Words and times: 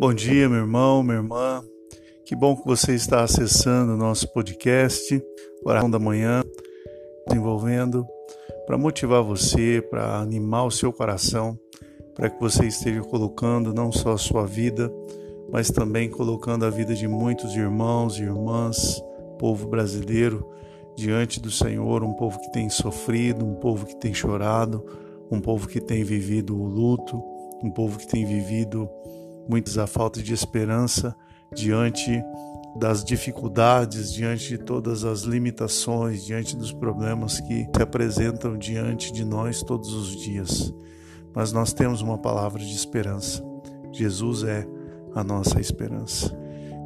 Bom 0.00 0.14
dia, 0.14 0.48
meu 0.48 0.60
irmão, 0.60 1.02
minha 1.02 1.18
irmã. 1.18 1.62
Que 2.24 2.34
bom 2.34 2.56
que 2.56 2.64
você 2.64 2.94
está 2.94 3.22
acessando 3.22 3.92
o 3.92 3.96
nosso 3.98 4.32
podcast, 4.32 5.22
Oração 5.62 5.90
da 5.90 5.98
Manhã, 5.98 6.42
desenvolvendo 7.28 8.06
para 8.66 8.78
motivar 8.78 9.22
você, 9.22 9.86
para 9.90 10.16
animar 10.16 10.64
o 10.64 10.70
seu 10.70 10.90
coração, 10.90 11.54
para 12.14 12.30
que 12.30 12.40
você 12.40 12.64
esteja 12.64 13.02
colocando 13.02 13.74
não 13.74 13.92
só 13.92 14.12
a 14.14 14.18
sua 14.18 14.46
vida, 14.46 14.90
mas 15.52 15.70
também 15.70 16.08
colocando 16.08 16.64
a 16.64 16.70
vida 16.70 16.94
de 16.94 17.06
muitos 17.06 17.54
irmãos 17.54 18.18
e 18.18 18.22
irmãs, 18.22 19.04
povo 19.38 19.68
brasileiro, 19.68 20.48
diante 20.96 21.38
do 21.38 21.50
Senhor, 21.50 22.02
um 22.02 22.14
povo 22.14 22.40
que 22.40 22.50
tem 22.52 22.70
sofrido, 22.70 23.44
um 23.44 23.56
povo 23.56 23.84
que 23.84 23.96
tem 23.96 24.14
chorado, 24.14 24.82
um 25.30 25.42
povo 25.42 25.68
que 25.68 25.78
tem 25.78 26.02
vivido 26.02 26.58
o 26.58 26.64
luto, 26.64 27.22
um 27.62 27.70
povo 27.70 27.98
que 27.98 28.08
tem 28.08 28.24
vivido 28.24 28.88
muitas 29.48 29.78
a 29.78 29.86
falta 29.86 30.22
de 30.22 30.32
esperança 30.32 31.14
diante 31.54 32.22
das 32.76 33.04
dificuldades, 33.04 34.12
diante 34.12 34.48
de 34.48 34.58
todas 34.58 35.04
as 35.04 35.22
limitações, 35.22 36.24
diante 36.24 36.56
dos 36.56 36.72
problemas 36.72 37.40
que 37.40 37.66
se 37.74 37.82
apresentam 37.82 38.56
diante 38.56 39.12
de 39.12 39.24
nós 39.24 39.62
todos 39.62 39.92
os 39.92 40.16
dias. 40.20 40.72
Mas 41.34 41.52
nós 41.52 41.72
temos 41.72 42.00
uma 42.00 42.18
palavra 42.18 42.60
de 42.60 42.74
esperança. 42.74 43.42
Jesus 43.92 44.44
é 44.44 44.66
a 45.14 45.24
nossa 45.24 45.60
esperança. 45.60 46.36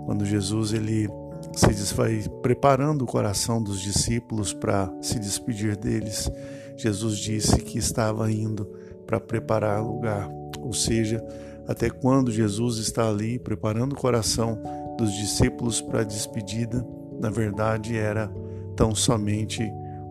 Quando 0.07 0.25
Jesus 0.25 0.73
ele 0.73 1.09
se 1.55 1.95
vai 1.95 2.25
preparando 2.43 3.03
o 3.03 3.07
coração 3.07 3.63
dos 3.63 3.81
discípulos 3.81 4.53
para 4.53 4.93
se 5.01 5.19
despedir 5.19 5.77
deles, 5.77 6.31
Jesus 6.77 7.19
disse 7.19 7.57
que 7.59 7.79
estava 7.79 8.31
indo 8.31 8.67
para 9.07 9.21
preparar 9.21 9.83
lugar, 9.83 10.29
ou 10.61 10.73
seja, 10.73 11.25
até 11.67 11.89
quando 11.89 12.31
Jesus 12.31 12.79
está 12.79 13.09
ali 13.09 13.39
preparando 13.39 13.93
o 13.93 13.99
coração 13.99 14.61
dos 14.99 15.13
discípulos 15.13 15.81
para 15.81 16.01
a 16.01 16.05
despedida, 16.05 16.87
na 17.21 17.31
verdade 17.31 17.97
era 17.97 18.31
tão 18.77 18.95
somente 18.95 19.63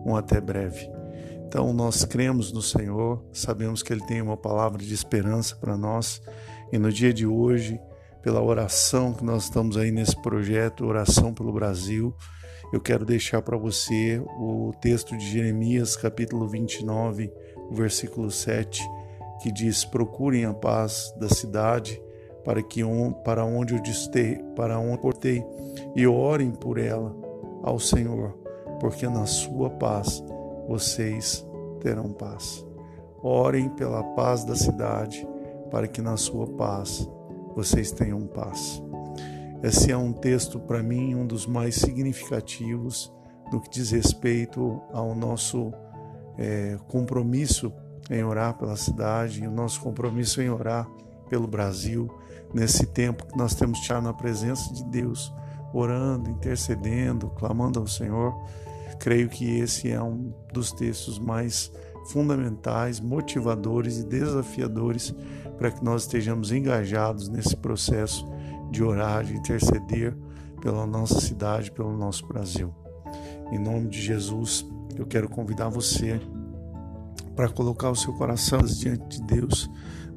um 0.04 0.16
até 0.16 0.40
breve. 0.40 0.90
Então 1.46 1.72
nós 1.72 2.04
cremos 2.04 2.52
no 2.52 2.60
Senhor, 2.60 3.22
sabemos 3.32 3.82
que 3.82 3.92
Ele 3.92 4.04
tem 4.06 4.20
uma 4.20 4.36
palavra 4.36 4.82
de 4.82 4.92
esperança 4.92 5.54
para 5.56 5.76
nós 5.76 6.20
e 6.72 6.78
no 6.78 6.92
dia 6.92 7.12
de 7.12 7.26
hoje, 7.26 7.80
pela 8.22 8.42
oração 8.42 9.12
que 9.12 9.24
nós 9.24 9.44
estamos 9.44 9.76
aí 9.76 9.90
nesse 9.90 10.20
projeto, 10.20 10.86
Oração 10.86 11.32
pelo 11.32 11.52
Brasil, 11.52 12.14
eu 12.72 12.80
quero 12.80 13.04
deixar 13.04 13.40
para 13.42 13.56
você 13.56 14.20
o 14.38 14.72
texto 14.80 15.16
de 15.16 15.30
Jeremias, 15.30 15.94
capítulo 15.94 16.48
29, 16.48 17.30
versículo 17.70 18.30
7 18.30 18.82
que 19.44 19.52
diz: 19.52 19.84
procurem 19.84 20.46
a 20.46 20.54
paz 20.54 21.12
da 21.18 21.28
cidade 21.28 22.02
para 22.42 22.62
que 22.62 22.80
para 23.22 23.44
onde 23.44 23.74
eu 23.74 23.82
distei, 23.82 24.36
para 24.56 24.78
onde 24.78 25.02
portei, 25.02 25.44
e 25.94 26.06
orem 26.06 26.50
por 26.50 26.78
ela 26.78 27.14
ao 27.62 27.78
Senhor, 27.78 28.38
porque 28.80 29.06
na 29.06 29.26
sua 29.26 29.68
paz 29.68 30.24
vocês 30.66 31.46
terão 31.80 32.10
paz. 32.10 32.66
Orem 33.22 33.68
pela 33.68 34.02
paz 34.14 34.44
da 34.44 34.56
cidade, 34.56 35.28
para 35.70 35.86
que 35.86 36.00
na 36.00 36.16
sua 36.16 36.46
paz 36.46 37.06
vocês 37.54 37.92
tenham 37.92 38.26
paz. 38.26 38.82
Esse 39.62 39.92
é 39.92 39.96
um 39.96 40.12
texto 40.12 40.58
para 40.58 40.82
mim 40.82 41.14
um 41.14 41.26
dos 41.26 41.46
mais 41.46 41.74
significativos 41.74 43.12
no 43.52 43.60
que 43.60 43.68
diz 43.68 43.90
respeito 43.90 44.80
ao 44.90 45.14
nosso 45.14 45.70
é, 46.38 46.78
compromisso 46.88 47.70
em 48.10 48.22
orar 48.22 48.54
pela 48.54 48.76
cidade 48.76 49.42
e 49.42 49.46
o 49.46 49.50
nosso 49.50 49.80
compromisso 49.80 50.40
em 50.40 50.50
orar 50.50 50.88
pelo 51.28 51.46
Brasil 51.46 52.08
nesse 52.52 52.86
tempo 52.86 53.26
que 53.26 53.36
nós 53.36 53.54
temos 53.54 53.80
estar 53.80 54.00
na 54.00 54.12
presença 54.12 54.72
de 54.72 54.84
Deus, 54.84 55.32
orando, 55.72 56.30
intercedendo, 56.30 57.30
clamando 57.30 57.80
ao 57.80 57.86
Senhor. 57.86 58.34
Creio 59.00 59.28
que 59.28 59.58
esse 59.58 59.90
é 59.90 60.00
um 60.00 60.32
dos 60.52 60.70
textos 60.70 61.18
mais 61.18 61.72
fundamentais, 62.06 63.00
motivadores 63.00 63.98
e 63.98 64.04
desafiadores 64.04 65.14
para 65.58 65.70
que 65.70 65.82
nós 65.82 66.02
estejamos 66.02 66.52
engajados 66.52 67.28
nesse 67.28 67.56
processo 67.56 68.26
de 68.70 68.82
orar, 68.82 69.24
de 69.24 69.34
interceder 69.34 70.16
pela 70.60 70.86
nossa 70.86 71.20
cidade, 71.20 71.70
pelo 71.70 71.96
nosso 71.96 72.26
Brasil. 72.26 72.72
Em 73.50 73.58
nome 73.58 73.88
de 73.88 74.00
Jesus, 74.00 74.66
eu 74.96 75.06
quero 75.06 75.28
convidar 75.28 75.68
você 75.68 76.20
para 77.34 77.48
colocar 77.48 77.90
o 77.90 77.96
seu 77.96 78.12
coração 78.14 78.60
diante 78.60 79.20
de 79.20 79.22
Deus. 79.26 79.68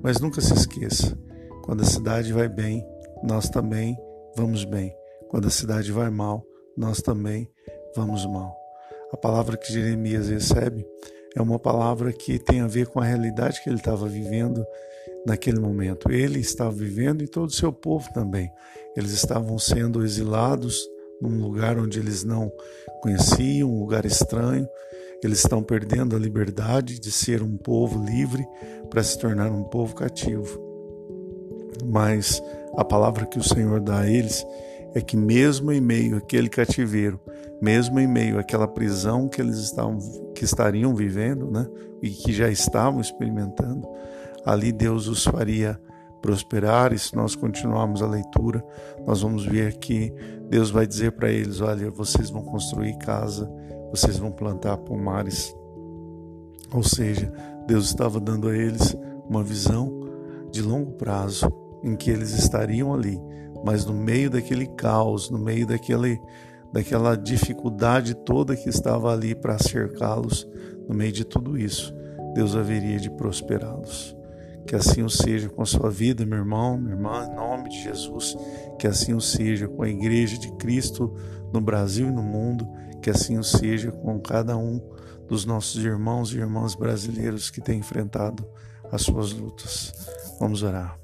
Mas 0.01 0.19
nunca 0.19 0.41
se 0.41 0.53
esqueça: 0.53 1.17
quando 1.63 1.81
a 1.81 1.85
cidade 1.85 2.31
vai 2.33 2.47
bem, 2.47 2.85
nós 3.23 3.49
também 3.49 3.97
vamos 4.35 4.63
bem. 4.63 4.95
Quando 5.29 5.47
a 5.47 5.51
cidade 5.51 5.91
vai 5.91 6.09
mal, 6.09 6.45
nós 6.77 7.01
também 7.01 7.49
vamos 7.95 8.25
mal. 8.25 8.55
A 9.11 9.17
palavra 9.17 9.57
que 9.57 9.71
Jeremias 9.71 10.29
recebe 10.29 10.85
é 11.35 11.41
uma 11.41 11.59
palavra 11.59 12.11
que 12.11 12.39
tem 12.39 12.61
a 12.61 12.67
ver 12.67 12.87
com 12.87 12.99
a 12.99 13.05
realidade 13.05 13.61
que 13.63 13.69
ele 13.69 13.77
estava 13.77 14.07
vivendo 14.07 14.65
naquele 15.25 15.59
momento. 15.59 16.11
Ele 16.11 16.39
estava 16.39 16.71
vivendo 16.71 17.23
e 17.23 17.27
todo 17.27 17.49
o 17.49 17.53
seu 17.53 17.71
povo 17.71 18.11
também. 18.13 18.51
Eles 18.95 19.11
estavam 19.11 19.57
sendo 19.59 20.03
exilados 20.03 20.87
num 21.21 21.39
lugar 21.41 21.77
onde 21.77 21.99
eles 21.99 22.23
não 22.23 22.51
conheciam, 23.01 23.69
um 23.69 23.79
lugar 23.79 24.05
estranho, 24.05 24.67
eles 25.23 25.39
estão 25.39 25.63
perdendo 25.63 26.15
a 26.15 26.19
liberdade 26.19 26.99
de 26.99 27.11
ser 27.11 27.41
um 27.41 27.57
povo 27.57 28.03
livre 28.03 28.45
para 28.89 29.03
se 29.03 29.17
tornar 29.17 29.51
um 29.51 29.63
povo 29.63 29.95
cativo. 29.95 30.59
Mas 31.85 32.41
a 32.75 32.83
palavra 32.83 33.25
que 33.25 33.39
o 33.39 33.43
Senhor 33.43 33.79
dá 33.79 34.01
a 34.01 34.09
eles 34.09 34.45
é 34.93 35.01
que 35.01 35.17
mesmo 35.17 35.71
em 35.71 35.81
meio 35.81 36.17
àquele 36.17 36.49
cativeiro, 36.49 37.19
mesmo 37.61 37.99
em 37.99 38.07
meio 38.07 38.39
àquela 38.39 38.67
prisão 38.67 39.27
que 39.27 39.41
eles 39.41 39.57
estavam, 39.57 39.99
que 40.33 40.43
estariam 40.43 40.95
vivendo, 40.95 41.49
né, 41.51 41.67
e 42.01 42.09
que 42.09 42.31
já 42.31 42.49
estavam 42.49 43.01
experimentando, 43.01 43.87
ali 44.45 44.71
Deus 44.71 45.07
os 45.07 45.23
faria 45.23 45.79
prosperar. 46.21 46.93
E 46.93 46.99
se 46.99 47.15
nós 47.15 47.35
continuarmos 47.35 48.01
a 48.01 48.07
leitura, 48.07 48.63
nós 49.05 49.21
vamos 49.21 49.45
ver 49.45 49.77
que 49.77 50.13
Deus 50.49 50.69
vai 50.69 50.85
dizer 50.87 51.13
para 51.13 51.29
eles: 51.29 51.61
olha, 51.61 51.89
vocês 51.89 52.29
vão 52.29 52.41
construir 52.41 52.97
casa 52.97 53.49
vocês 53.91 54.17
vão 54.17 54.31
plantar 54.31 54.77
pomares. 54.77 55.55
Ou 56.73 56.83
seja, 56.83 57.31
Deus 57.65 57.85
estava 57.85 58.19
dando 58.19 58.49
a 58.49 58.55
eles 58.55 58.95
uma 59.29 59.43
visão 59.43 60.01
de 60.51 60.61
longo 60.61 60.91
prazo 60.93 61.47
em 61.83 61.95
que 61.95 62.09
eles 62.09 62.31
estariam 62.31 62.93
ali, 62.93 63.19
mas 63.63 63.85
no 63.85 63.93
meio 63.93 64.29
daquele 64.29 64.65
caos, 64.67 65.29
no 65.29 65.37
meio 65.37 65.65
daquele, 65.65 66.19
daquela 66.73 67.15
dificuldade 67.15 68.13
toda 68.13 68.55
que 68.55 68.69
estava 68.69 69.11
ali 69.11 69.35
para 69.35 69.57
cercá-los, 69.57 70.47
no 70.87 70.95
meio 70.95 71.11
de 71.11 71.23
tudo 71.23 71.57
isso, 71.57 71.93
Deus 72.33 72.55
haveria 72.55 72.99
de 72.99 73.09
prosperá-los. 73.11 74.16
Que 74.67 74.75
assim 74.75 75.01
o 75.01 75.09
seja 75.09 75.49
com 75.49 75.61
a 75.61 75.65
sua 75.65 75.89
vida, 75.89 76.25
meu 76.25 76.39
irmão, 76.39 76.77
minha 76.77 76.93
irmã, 76.93 77.25
em 77.25 77.35
nome 77.35 77.69
de 77.69 77.81
Jesus. 77.81 78.35
Que 78.77 78.85
assim 78.85 79.13
o 79.13 79.21
seja 79.21 79.67
com 79.67 79.81
a 79.81 79.89
Igreja 79.89 80.37
de 80.37 80.51
Cristo 80.57 81.15
no 81.51 81.61
Brasil 81.61 82.09
e 82.09 82.11
no 82.11 82.21
mundo 82.21 82.67
que 83.01 83.09
assim 83.09 83.37
o 83.37 83.43
seja 83.43 83.91
com 83.91 84.19
cada 84.19 84.57
um 84.57 84.81
dos 85.27 85.45
nossos 85.45 85.83
irmãos 85.83 86.33
e 86.33 86.37
irmãs 86.37 86.75
brasileiros 86.75 87.49
que 87.49 87.61
têm 87.61 87.79
enfrentado 87.79 88.45
as 88.91 89.01
suas 89.01 89.31
lutas. 89.31 89.93
Vamos 90.39 90.63
orar. 90.63 90.99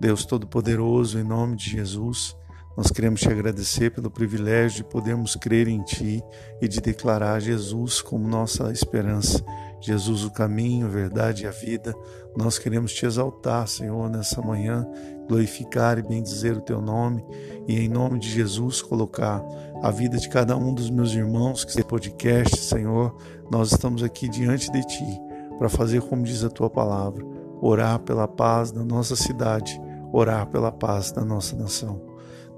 Deus 0.00 0.24
Todo-Poderoso, 0.24 1.18
em 1.18 1.24
nome 1.24 1.56
de 1.56 1.70
Jesus, 1.70 2.36
nós 2.76 2.92
queremos 2.92 3.20
te 3.20 3.28
agradecer 3.28 3.90
pelo 3.90 4.10
privilégio 4.10 4.84
de 4.84 4.90
podermos 4.90 5.34
crer 5.34 5.66
em 5.66 5.82
Ti 5.82 6.22
e 6.60 6.68
de 6.68 6.80
declarar 6.80 7.40
Jesus 7.40 8.00
como 8.00 8.28
nossa 8.28 8.70
esperança. 8.70 9.44
Jesus, 9.80 10.24
o 10.24 10.30
caminho, 10.30 10.86
a 10.86 10.90
verdade 10.90 11.44
e 11.44 11.46
a 11.46 11.50
vida. 11.50 11.94
Nós 12.36 12.58
queremos 12.58 12.92
te 12.92 13.06
exaltar, 13.06 13.66
Senhor, 13.68 14.08
nessa 14.10 14.42
manhã, 14.42 14.86
glorificar 15.28 15.98
e 15.98 16.02
bendizer 16.02 16.56
o 16.56 16.60
Teu 16.60 16.80
nome 16.80 17.24
e, 17.66 17.78
em 17.78 17.88
nome 17.88 18.18
de 18.18 18.28
Jesus, 18.28 18.82
colocar 18.82 19.44
a 19.82 19.90
vida 19.90 20.16
de 20.16 20.28
cada 20.28 20.56
um 20.56 20.74
dos 20.74 20.90
meus 20.90 21.12
irmãos 21.12 21.64
que 21.64 21.74
tem 21.74 21.84
podcast, 21.84 22.56
Senhor. 22.58 23.16
Nós 23.50 23.72
estamos 23.72 24.02
aqui 24.02 24.28
diante 24.28 24.70
de 24.70 24.80
Ti 24.86 25.20
para 25.58 25.68
fazer 25.68 26.02
como 26.02 26.22
diz 26.22 26.44
a 26.44 26.50
Tua 26.50 26.70
palavra, 26.70 27.24
orar 27.60 27.98
pela 28.00 28.28
paz 28.28 28.70
da 28.70 28.84
nossa 28.84 29.16
cidade, 29.16 29.80
orar 30.12 30.46
pela 30.46 30.72
paz 30.72 31.12
da 31.12 31.24
nossa 31.24 31.56
nação. 31.56 32.07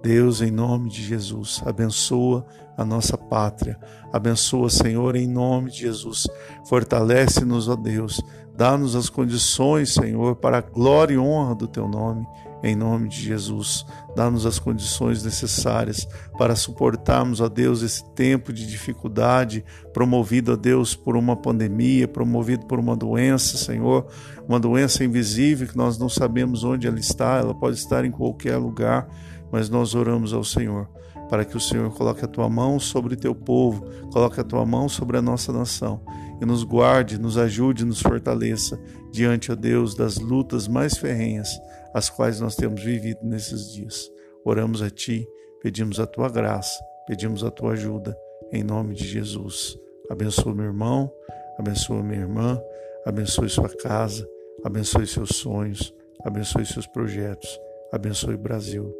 Deus, 0.03 0.41
em 0.41 0.51
nome 0.51 0.89
de 0.89 1.03
Jesus, 1.03 1.63
abençoa 1.67 2.47
a 2.77 2.85
nossa 2.85 3.19
pátria. 3.19 3.79
Abençoa, 4.13 4.71
Senhor, 4.71 5.15
em 5.15 5.27
nome 5.27 5.71
de 5.71 5.81
Jesus. 5.81 6.27
Fortalece-nos, 6.67 7.69
ó 7.69 7.77
Deus. 7.77 8.21
Dá-nos 8.57 8.97
as 8.97 9.09
condições, 9.09 9.93
Senhor, 9.95 10.37
para 10.37 10.59
a 10.59 10.63
glória 10.63 11.15
e 11.15 11.19
honra 11.19 11.55
do 11.55 11.69
teu 11.69 11.87
nome. 11.87 12.27
em 12.63 12.77
nome 12.77 13.09
de 13.09 13.21
Jesus. 13.21 13.87
Dá-nos 14.15 14.45
as 14.45 14.59
condições 14.59 15.23
necessárias 15.23 16.07
para 16.37 16.55
suportarmos, 16.55 17.41
ó 17.41 17.49
Deus, 17.49 17.81
esse 17.83 18.05
tempo 18.15 18.53
de 18.53 18.67
dificuldade 18.67 19.65
promovido, 19.95 20.53
ó 20.53 20.57
Deus, 20.57 20.95
por 20.95 21.17
uma 21.17 21.35
pandemia, 21.35 22.07
promovido 22.07 22.67
por 22.67 22.79
uma 22.79 22.95
doença, 22.95 23.57
Senhor, 23.57 24.07
uma 24.47 24.61
doença 24.61 25.03
invisível 25.05 25.67
que 25.67 25.77
nós 25.77 25.99
não 25.99 26.09
sabemos 26.09 26.65
onde 26.65 26.87
ela 26.87 26.99
está, 26.99 27.39
ela 27.39 27.55
pode 27.55 27.79
estar 27.79 28.05
em 28.05 28.11
qualquer 28.11 28.59
lugar, 28.59 29.09
mas 29.53 29.69
nós 29.69 29.95
oramos 29.95 30.33
ao 30.33 30.45
Senhor 30.45 30.89
para 31.29 31.45
que 31.45 31.57
o 31.57 31.61
Senhor 31.61 31.95
coloque 31.95 32.25
a 32.25 32.29
tua 32.29 32.49
mão 32.51 32.81
sobre 32.81 33.15
teu 33.15 33.35
povo, 33.35 33.85
coloque 34.13 34.41
a 34.41 34.45
tua 34.45 34.67
mão 34.67 34.89
sobre 34.89 35.17
a 35.17 35.23
nossa 35.23 35.53
nação 35.53 36.01
e 36.41 36.45
nos 36.45 36.65
guarde, 36.65 37.21
nos 37.21 37.39
ajude, 37.39 37.85
nos 37.85 38.01
fortaleça 38.01 38.81
diante, 39.13 39.53
ó 39.53 39.55
Deus, 39.55 39.95
das 39.95 40.19
lutas 40.19 40.67
mais 40.67 40.99
ferrenhas 40.99 41.49
as 41.95 42.09
quais 42.11 42.41
nós 42.41 42.57
temos 42.57 42.83
vivido 42.83 43.21
nesses 43.23 43.73
dias. 43.73 44.11
Oramos 44.45 44.83
a 44.83 44.91
Ti, 44.91 45.27
pedimos 45.63 46.01
a 46.01 46.07
Tua 46.07 46.29
graça, 46.29 46.83
pedimos 47.07 47.45
a 47.45 47.51
Tua 47.51 47.73
ajuda, 47.73 48.17
em 48.53 48.65
nome 48.65 48.95
de 48.95 49.07
Jesus. 49.07 49.79
Abençoa 50.11 50.55
meu 50.55 50.67
irmão, 50.67 51.13
abençoa 51.59 52.03
minha 52.03 52.21
irmã, 52.21 52.61
abençoe 53.07 53.49
sua 53.49 53.69
casa, 53.69 54.29
abençoe 54.65 55.07
seus 55.07 55.31
sonhos, 55.37 55.95
abençoe 56.25 56.67
seus 56.67 56.87
projetos, 56.87 57.61
abençoe 57.93 58.35
o 58.35 58.39
Brasil, 58.39 58.93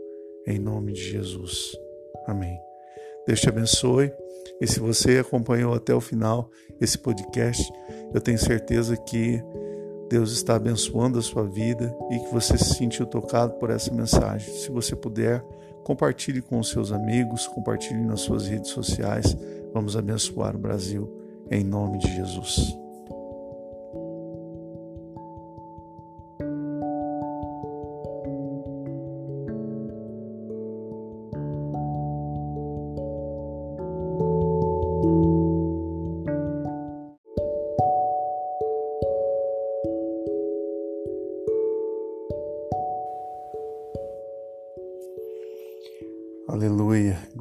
em 0.47 0.59
nome 0.59 0.93
de 0.93 1.03
Jesus. 1.03 1.77
Amém. 2.27 2.59
Deus 3.27 3.41
te 3.41 3.49
abençoe. 3.49 4.13
E 4.61 4.67
se 4.67 4.81
você 4.81 5.19
acompanhou 5.19 5.75
até 5.75 5.95
o 5.95 6.01
final 6.01 6.51
esse 6.81 6.99
podcast, 6.99 7.71
eu 8.13 8.21
tenho 8.21 8.39
certeza 8.39 8.97
que 8.97 9.43
Deus 10.09 10.33
está 10.33 10.57
abençoando 10.57 11.19
a 11.19 11.23
sua 11.23 11.45
vida 11.45 11.95
e 12.11 12.19
que 12.19 12.33
você 12.33 12.59
se 12.59 12.75
sentiu 12.75 13.07
tocado 13.07 13.55
por 13.55 13.71
essa 13.71 13.95
mensagem. 13.95 14.53
Se 14.53 14.71
você 14.71 14.97
puder, 14.97 15.41
compartilhe 15.85 16.43
com 16.43 16.59
os 16.59 16.69
seus 16.69 16.93
amigos, 16.93 17.47
compartilhe 17.47 18.05
nas 18.05 18.21
suas 18.21 18.49
redes 18.49 18.71
sociais. 18.71 19.37
Vamos 19.73 19.97
abençoar 19.97 20.57
o 20.57 20.59
Brasil 20.59 21.09
em 21.51 21.63
nome 21.63 21.99
de 21.99 22.13
Jesus. 22.15 22.77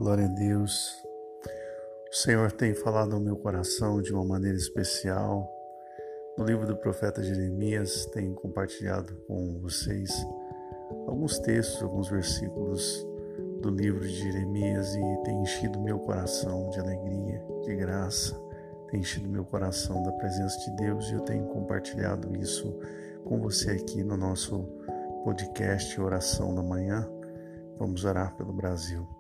Glória 0.10 0.26
a 0.26 0.30
Deus. 0.30 1.06
O 2.12 2.16
Senhor 2.16 2.52
tem 2.52 2.74
falado 2.74 3.14
ao 3.14 3.22
meu 3.22 3.36
coração 3.36 4.02
de 4.02 4.12
uma 4.12 4.26
maneira 4.26 4.58
especial. 4.58 5.48
No 6.36 6.46
livro 6.46 6.66
do 6.66 6.76
profeta 6.76 7.22
Jeremias, 7.22 8.08
tenho 8.08 8.34
compartilhado 8.34 9.16
com 9.28 9.60
vocês 9.62 10.10
alguns 11.06 11.38
textos, 11.38 11.84
alguns 11.84 12.10
versículos 12.10 13.06
do 13.62 13.70
livro 13.70 14.00
de 14.00 14.16
Jeremias 14.16 14.96
e 14.96 15.24
tem 15.26 15.44
enchido 15.44 15.80
meu 15.80 16.00
coração 16.00 16.72
de 16.72 16.80
alegria, 16.80 17.46
de 17.62 17.76
graça, 17.76 18.36
tem 18.90 19.02
enchido 19.02 19.30
meu 19.30 19.46
coração 19.46 20.02
da 20.02 20.12
presença 20.14 20.58
de 20.62 20.76
Deus 20.78 21.08
e 21.12 21.14
eu 21.14 21.22
tenho 21.22 21.46
compartilhado 21.50 22.36
isso 22.36 22.80
com 23.26 23.40
você 23.40 23.70
aqui 23.70 24.04
no 24.04 24.18
nosso 24.18 24.64
podcast 25.24 26.02
Oração 26.02 26.56
da 26.56 26.64
Manhã. 26.64 27.08
Vamos 27.78 28.06
orar 28.06 28.36
pelo 28.36 28.52
Brasil. 28.52 29.19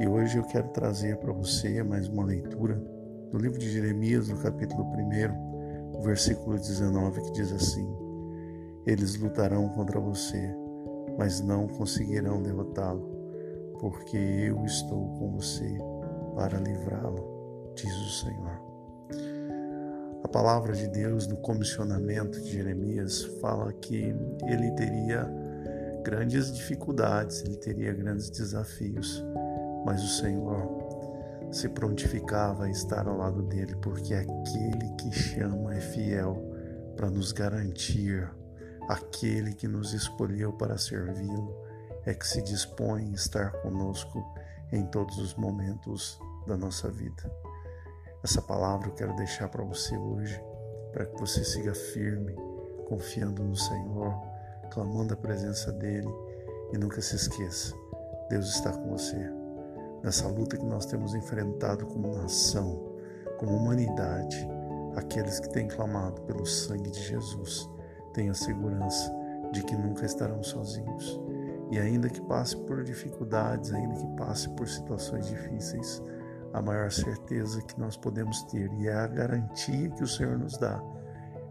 E 0.00 0.08
hoje 0.08 0.38
eu 0.38 0.42
quero 0.42 0.68
trazer 0.70 1.16
para 1.18 1.32
você 1.32 1.80
mais 1.80 2.08
uma 2.08 2.24
leitura 2.24 2.74
do 3.30 3.38
livro 3.38 3.56
de 3.56 3.70
Jeremias, 3.70 4.28
no 4.28 4.36
capítulo 4.38 4.82
1, 4.82 6.02
versículo 6.02 6.56
19, 6.56 7.22
que 7.22 7.30
diz 7.30 7.52
assim: 7.52 7.86
Eles 8.84 9.16
lutarão 9.16 9.68
contra 9.68 10.00
você, 10.00 10.52
mas 11.16 11.40
não 11.40 11.68
conseguirão 11.68 12.42
derrotá-lo, 12.42 13.08
porque 13.78 14.16
eu 14.16 14.64
estou 14.64 15.14
com 15.16 15.30
você 15.30 15.78
para 16.34 16.58
livrá-lo, 16.58 17.72
diz 17.76 17.94
o 17.94 18.10
Senhor. 18.10 18.60
A 20.24 20.28
palavra 20.28 20.72
de 20.72 20.88
Deus 20.88 21.28
no 21.28 21.36
comissionamento 21.36 22.40
de 22.40 22.50
Jeremias 22.50 23.22
fala 23.40 23.72
que 23.72 24.12
ele 24.48 24.72
teria 24.72 25.30
grandes 26.02 26.52
dificuldades, 26.52 27.44
ele 27.44 27.56
teria 27.56 27.92
grandes 27.92 28.28
desafios, 28.28 29.24
mas 29.84 30.02
o 30.02 30.08
Senhor 30.08 31.48
se 31.50 31.68
prontificava 31.68 32.64
a 32.64 32.70
estar 32.70 33.06
ao 33.06 33.16
lado 33.16 33.42
dele, 33.42 33.76
porque 33.76 34.14
aquele 34.14 34.90
que 34.98 35.12
chama 35.12 35.74
é 35.74 35.80
fiel 35.80 36.36
para 36.96 37.10
nos 37.10 37.32
garantir, 37.32 38.28
aquele 38.88 39.54
que 39.54 39.68
nos 39.68 39.92
escolheu 39.92 40.52
para 40.52 40.78
servi-lo 40.78 41.54
é 42.04 42.14
que 42.14 42.26
se 42.26 42.42
dispõe 42.42 43.10
a 43.10 43.14
estar 43.14 43.52
conosco 43.62 44.24
em 44.72 44.84
todos 44.86 45.18
os 45.18 45.34
momentos 45.34 46.18
da 46.46 46.56
nossa 46.56 46.90
vida. 46.90 47.30
Essa 48.22 48.42
palavra 48.42 48.88
eu 48.88 48.94
quero 48.94 49.14
deixar 49.16 49.48
para 49.48 49.62
você 49.62 49.96
hoje, 49.96 50.40
para 50.92 51.06
que 51.06 51.18
você 51.18 51.44
siga 51.44 51.74
firme, 51.74 52.34
confiando 52.88 53.42
no 53.42 53.56
Senhor 53.56 54.34
clamando 54.74 55.14
a 55.14 55.16
presença 55.16 55.70
dele 55.70 56.12
e 56.72 56.78
nunca 56.78 57.00
se 57.00 57.14
esqueça, 57.14 57.74
Deus 58.28 58.48
está 58.48 58.72
com 58.72 58.90
você. 58.90 59.43
Nessa 60.04 60.28
luta 60.28 60.58
que 60.58 60.66
nós 60.66 60.84
temos 60.84 61.14
enfrentado 61.14 61.86
como 61.86 62.14
nação, 62.14 62.92
como 63.38 63.56
humanidade, 63.56 64.46
aqueles 64.96 65.40
que 65.40 65.48
têm 65.48 65.66
clamado 65.66 66.20
pelo 66.22 66.44
sangue 66.44 66.90
de 66.90 67.00
Jesus, 67.00 67.66
tenham 68.12 68.34
segurança 68.34 69.10
de 69.50 69.62
que 69.62 69.74
nunca 69.74 70.04
estarão 70.04 70.42
sozinhos. 70.42 71.18
E 71.70 71.78
ainda 71.78 72.10
que 72.10 72.20
passe 72.20 72.54
por 72.54 72.84
dificuldades, 72.84 73.72
ainda 73.72 73.94
que 73.94 74.06
passe 74.18 74.46
por 74.50 74.68
situações 74.68 75.26
difíceis, 75.26 76.02
a 76.52 76.60
maior 76.60 76.92
certeza 76.92 77.62
que 77.62 77.80
nós 77.80 77.96
podemos 77.96 78.42
ter 78.42 78.70
e 78.74 78.86
é 78.86 78.94
a 78.94 79.06
garantia 79.06 79.88
que 79.88 80.04
o 80.04 80.06
Senhor 80.06 80.38
nos 80.38 80.58
dá 80.58 80.82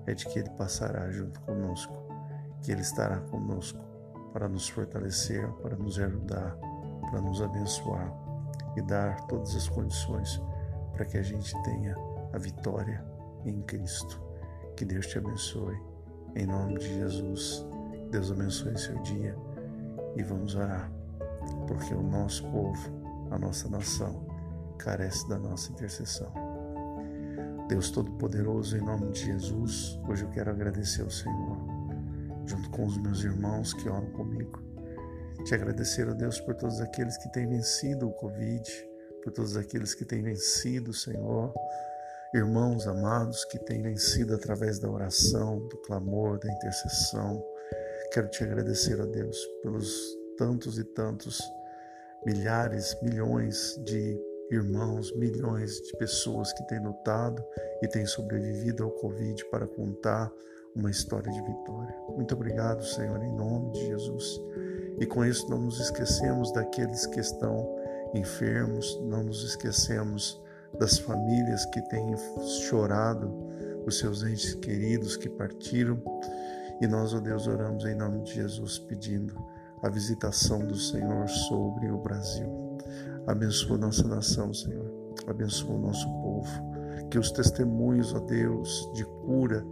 é 0.06 0.14
de 0.14 0.28
que 0.28 0.38
Ele 0.38 0.52
passará 0.52 1.10
junto 1.10 1.42
conosco 1.42 2.04
que 2.62 2.72
Ele 2.72 2.82
estará 2.82 3.20
conosco 3.20 3.84
para 4.32 4.48
nos 4.48 4.70
fortalecer, 4.70 5.46
para 5.62 5.76
nos 5.76 6.00
ajudar, 6.00 6.56
para 7.12 7.20
nos 7.20 7.42
abençoar 7.42 8.23
e 8.76 8.82
dar 8.82 9.20
todas 9.28 9.56
as 9.56 9.68
condições 9.68 10.42
para 10.94 11.06
que 11.06 11.18
a 11.18 11.24
gente 11.24 11.54
tenha 11.64 11.96
a 12.32 12.38
vitória 12.38 13.04
em 13.46 13.62
Cristo. 13.62 14.22
Que 14.76 14.86
Deus 14.86 15.08
te 15.08 15.18
abençoe. 15.18 15.80
Em 16.36 16.48
nome 16.48 16.80
de 16.80 16.88
Jesus, 16.96 17.66
Deus 18.10 18.32
abençoe 18.32 18.78
seu 18.78 18.98
dia 19.04 19.36
e 20.16 20.24
vamos 20.24 20.56
orar, 20.56 20.92
porque 21.68 21.94
o 21.94 22.02
nosso 22.02 22.44
povo, 22.50 22.90
a 23.30 23.38
nossa 23.38 23.70
nação, 23.70 24.26
carece 24.78 25.28
da 25.30 25.38
nossa 25.38 25.72
intercessão. 25.72 26.32
Deus 27.68 27.92
Todo-Poderoso, 27.92 28.78
em 28.78 28.82
nome 28.82 29.12
de 29.12 29.26
Jesus, 29.26 30.00
hoje 30.08 30.24
eu 30.24 30.30
quero 30.30 30.52
agradecer 30.52 31.02
ao 31.04 31.10
Senhor 31.10 31.58
junto 32.46 32.70
com 32.72 32.86
os 32.86 32.98
meus 32.98 33.24
irmãos 33.24 33.74
que 33.74 33.88
oram 33.88 34.10
comigo. 34.12 34.73
Te 35.46 35.56
agradecer, 35.56 36.08
a 36.08 36.14
Deus, 36.14 36.40
por 36.40 36.56
todos 36.56 36.80
aqueles 36.80 37.18
que 37.18 37.30
têm 37.34 37.48
vencido 37.48 38.08
o 38.08 38.14
Covid, 38.14 38.64
por 39.22 39.34
todos 39.34 39.58
aqueles 39.58 39.94
que 39.94 40.06
têm 40.06 40.22
vencido, 40.22 40.94
Senhor, 40.94 41.54
irmãos 42.34 42.88
amados 42.88 43.44
que 43.46 43.60
têm 43.60 43.82
vencido 43.82 44.34
através 44.36 44.80
da 44.80 44.90
oração, 44.90 45.60
do 45.68 45.78
clamor, 45.80 46.40
da 46.40 46.50
intercessão. 46.50 47.44
Quero 48.14 48.30
te 48.30 48.44
agradecer, 48.44 49.02
a 49.02 49.06
Deus, 49.06 49.38
pelos 49.62 50.18
tantos 50.38 50.80
e 50.80 50.84
tantos 50.84 51.42
milhares, 52.26 52.96
milhões 53.02 53.78
de 53.84 54.18
irmãos, 54.50 55.14
milhões 55.18 55.82
de 55.82 55.98
pessoas 55.98 56.54
que 56.54 56.66
têm 56.68 56.80
lutado 56.80 57.44
e 57.82 57.88
têm 57.88 58.06
sobrevivido 58.06 58.84
ao 58.84 58.92
Covid 58.92 59.44
para 59.50 59.68
contar 59.68 60.32
uma 60.76 60.90
história 60.90 61.32
de 61.32 61.42
vitória. 61.42 61.96
Muito 62.16 62.34
obrigado, 62.34 62.84
Senhor, 62.84 63.22
em 63.22 63.36
nome 63.36 63.72
de 63.74 63.88
Jesus. 63.88 64.40
E 65.00 65.06
com 65.06 65.26
isso 65.26 65.50
não 65.50 65.60
nos 65.60 65.80
esquecemos 65.80 66.52
daqueles 66.54 67.06
que 67.08 67.20
estão 67.20 67.68
enfermos, 68.14 69.00
não 69.04 69.24
nos 69.24 69.44
esquecemos 69.44 70.42
das 70.80 70.98
famílias 70.98 71.66
que 71.68 71.82
têm 71.90 72.16
chorado 72.68 73.32
os 73.86 73.98
seus 73.98 74.24
entes 74.24 74.56
queridos 74.56 75.18
que 75.18 75.30
partiram. 75.30 76.02
E 76.82 76.88
nós, 76.88 77.14
ó 77.14 77.20
Deus, 77.20 77.48
oramos 77.48 77.86
em 77.86 77.96
nome 77.96 78.22
de 78.24 78.36
Jesus, 78.36 78.80
pedindo 78.80 79.36
a 79.84 79.90
visitação 79.90 80.66
do 80.66 80.76
Senhor 80.76 81.28
sobre 81.28 81.92
o 81.92 81.98
Brasil. 81.98 82.78
Abençoa 83.28 83.78
nossa 83.78 84.08
nação, 84.08 84.54
Senhor. 84.54 84.92
Abençoa 85.28 85.76
o 85.76 85.82
nosso 85.82 86.06
povo. 86.22 86.50
Que 87.10 87.20
os 87.20 87.32
testemunhos, 87.32 88.14
ó 88.14 88.20
Deus, 88.20 88.90
de 88.94 89.06
cura, 89.06 89.66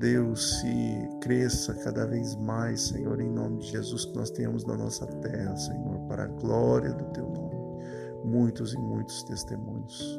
Deus, 0.00 0.60
se 0.60 1.08
cresça 1.20 1.74
cada 1.74 2.06
vez 2.06 2.34
mais, 2.36 2.80
Senhor, 2.88 3.20
em 3.20 3.30
nome 3.30 3.58
de 3.58 3.66
Jesus, 3.66 4.06
que 4.06 4.16
nós 4.16 4.30
tenhamos 4.30 4.64
na 4.64 4.74
nossa 4.74 5.06
terra, 5.06 5.54
Senhor, 5.56 6.00
para 6.08 6.24
a 6.24 6.26
glória 6.26 6.90
do 6.94 7.04
Teu 7.12 7.28
nome, 7.28 7.84
muitos 8.24 8.72
e 8.72 8.78
muitos 8.78 9.22
testemunhos, 9.24 10.18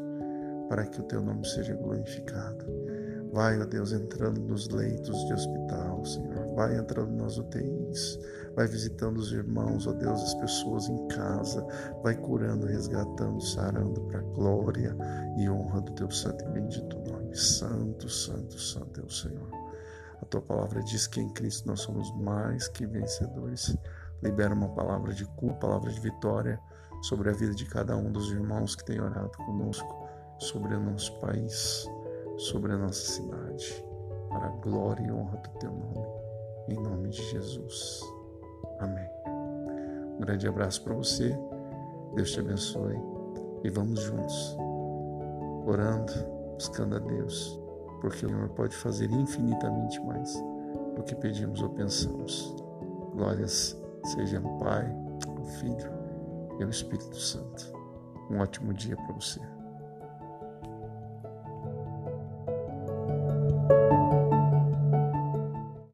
para 0.69 0.85
que 0.85 1.01
o 1.01 1.03
Teu 1.05 1.19
nome 1.19 1.43
seja 1.47 1.73
glorificado. 1.73 2.63
Vai, 3.33 3.59
ó 3.59 3.65
Deus, 3.65 3.91
entrando 3.91 4.39
nos 4.41 4.67
leitos 4.67 5.17
de 5.25 5.33
hospital, 5.33 6.05
Senhor. 6.05 6.53
Vai 6.53 6.77
entrando 6.77 7.13
nas 7.15 7.37
UTIs. 7.37 8.19
Vai 8.55 8.67
visitando 8.67 9.17
os 9.17 9.31
irmãos, 9.31 9.87
ó 9.87 9.93
Deus, 9.93 10.21
as 10.21 10.35
pessoas 10.35 10.89
em 10.89 11.07
casa. 11.07 11.65
Vai 12.03 12.13
curando, 12.13 12.67
resgatando, 12.67 13.41
sarando 13.41 14.01
para 14.01 14.19
a 14.19 14.23
glória 14.23 14.95
e 15.37 15.49
honra 15.49 15.81
do 15.81 15.93
Teu 15.93 16.11
santo 16.11 16.43
e 16.43 16.49
bendito 16.49 16.99
nome. 17.09 17.33
Santo, 17.33 18.09
santo, 18.09 18.59
santo 18.59 18.99
é 18.99 19.03
o 19.05 19.09
Senhor. 19.09 19.60
A 20.21 20.25
Tua 20.25 20.41
palavra 20.41 20.81
diz 20.83 21.07
que 21.07 21.19
em 21.19 21.29
Cristo 21.29 21.67
nós 21.67 21.81
somos 21.81 22.11
mais 22.15 22.67
que 22.67 22.85
vencedores. 22.85 23.75
Libera 24.21 24.53
uma 24.53 24.69
palavra 24.69 25.13
de 25.13 25.25
cura, 25.25 25.55
palavra 25.55 25.91
de 25.91 25.99
vitória 25.99 26.59
sobre 27.01 27.29
a 27.29 27.33
vida 27.33 27.55
de 27.55 27.65
cada 27.65 27.95
um 27.97 28.11
dos 28.11 28.31
irmãos 28.31 28.75
que 28.75 28.85
tem 28.85 29.01
orado 29.01 29.31
conosco, 29.31 30.07
sobre 30.37 30.75
o 30.75 30.79
nosso 30.79 31.19
país 31.19 31.87
sobre 32.41 32.73
a 32.73 32.77
nossa 32.77 32.99
cidade, 32.99 33.85
para 34.29 34.47
a 34.47 34.49
glória 34.49 35.05
e 35.05 35.11
honra 35.11 35.37
do 35.37 35.49
teu 35.59 35.71
nome, 35.71 36.07
em 36.69 36.75
nome 36.75 37.09
de 37.09 37.21
Jesus. 37.29 38.01
Amém. 38.79 39.07
Um 39.27 40.21
grande 40.21 40.47
abraço 40.47 40.83
para 40.83 40.95
você, 40.95 41.37
Deus 42.15 42.31
te 42.31 42.39
abençoe 42.39 42.99
e 43.63 43.69
vamos 43.69 43.99
juntos, 44.01 44.57
orando, 45.67 46.13
buscando 46.55 46.95
a 46.95 46.99
Deus, 46.99 47.59
porque 48.01 48.25
o 48.25 48.29
Senhor 48.29 48.49
pode 48.49 48.75
fazer 48.75 49.09
infinitamente 49.11 50.01
mais 50.01 50.33
do 50.95 51.03
que 51.03 51.15
pedimos 51.15 51.61
ou 51.61 51.69
pensamos. 51.69 52.53
Glórias 53.13 53.79
sejam 54.03 54.45
ao 54.45 54.57
Pai, 54.57 54.91
ao 55.27 55.45
Filho 55.45 55.91
e 56.59 56.63
ao 56.63 56.69
Espírito 56.69 57.15
Santo. 57.15 57.71
Um 58.29 58.39
ótimo 58.39 58.73
dia 58.73 58.95
para 58.95 59.13
você. 59.13 59.39